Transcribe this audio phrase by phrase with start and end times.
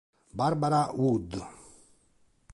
[0.33, 1.29] Barbara Wood